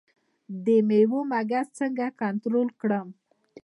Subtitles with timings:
[0.65, 3.07] د میوو مګس څنګه کنټرول کړم؟